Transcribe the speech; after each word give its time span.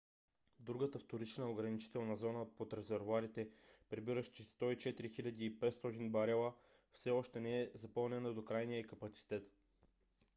другата 0.59 0.99
вторична 0.99 1.49
ограничителна 1.51 2.15
зона 2.21 2.45
под 2.57 2.73
резервоарите 2.73 3.47
побиращи 3.89 4.43
104 4.43 5.59
500 5.59 6.09
барела 6.11 6.53
все 6.93 7.11
още 7.11 7.39
не 7.39 7.61
е 7.61 7.69
запълнена 7.73 8.33
до 8.33 8.45
крайния 8.45 8.79
ѝ 8.79 8.87
капацитет 8.87 9.51